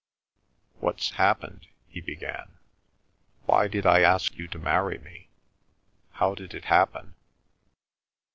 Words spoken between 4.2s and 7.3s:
you to marry me? How did it happen?"